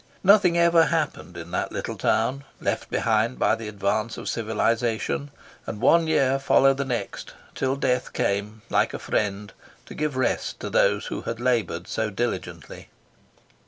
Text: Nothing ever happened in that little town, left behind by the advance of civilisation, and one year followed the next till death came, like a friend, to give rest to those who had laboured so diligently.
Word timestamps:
Nothing 0.23 0.57
ever 0.57 0.85
happened 0.85 1.37
in 1.37 1.51
that 1.51 1.71
little 1.71 1.95
town, 1.95 2.43
left 2.59 2.89
behind 2.89 3.37
by 3.37 3.53
the 3.53 3.67
advance 3.67 4.17
of 4.17 4.27
civilisation, 4.27 5.29
and 5.67 5.79
one 5.79 6.07
year 6.07 6.39
followed 6.39 6.77
the 6.77 6.85
next 6.85 7.35
till 7.53 7.75
death 7.75 8.11
came, 8.11 8.63
like 8.71 8.95
a 8.95 8.97
friend, 8.97 9.53
to 9.85 9.93
give 9.93 10.17
rest 10.17 10.59
to 10.61 10.71
those 10.71 11.05
who 11.05 11.21
had 11.21 11.39
laboured 11.39 11.87
so 11.87 12.09
diligently. 12.09 12.89